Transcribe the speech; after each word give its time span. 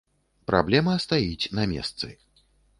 Праблема 0.51 0.95
стаіць 1.05 1.51
на 1.61 1.69
месцы. 1.77 2.13